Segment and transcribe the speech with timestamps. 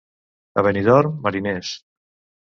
[0.61, 1.75] A Benidorm, mariners.